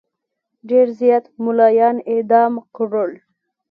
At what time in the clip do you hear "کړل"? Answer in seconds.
2.75-3.11